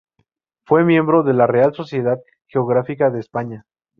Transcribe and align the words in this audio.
Fue 0.65 0.83
miembro 0.83 1.21
de 1.21 1.35
la 1.35 1.45
Real 1.45 1.75
Sociedad 1.75 2.19
Geográfica 2.47 3.11
de 3.11 3.19
España. 3.19 3.67